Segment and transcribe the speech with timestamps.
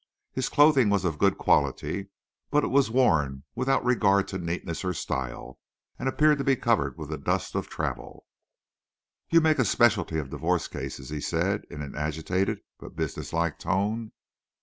[0.33, 2.07] His clothing was of good quality,
[2.49, 5.59] but it was worn without regard to neatness or style,
[5.99, 8.25] and appeared to be covered with the dust of travel.
[9.29, 13.59] "You make a specialty of divorce cases," he said, in, an agitated but business like
[13.59, 14.11] tone.